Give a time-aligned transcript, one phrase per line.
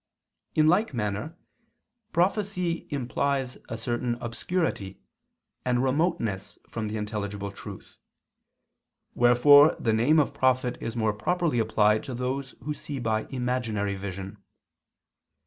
[0.55, 1.37] In like manner
[2.11, 4.99] prophecy implies a certain obscurity,
[5.63, 7.97] and remoteness from the intelligible truth;
[9.13, 13.93] wherefore the name of prophet is more properly applied to those who see by imaginary
[13.93, 14.39] vision.